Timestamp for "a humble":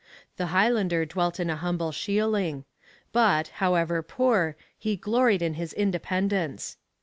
1.51-1.91